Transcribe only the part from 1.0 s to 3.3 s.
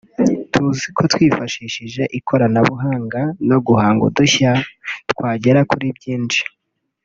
twifashishije ikoranabuhanga